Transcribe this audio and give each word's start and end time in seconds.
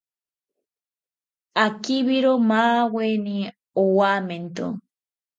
Akibiro 1.65 2.33
maweni 2.49 3.37
owamento 3.83 4.65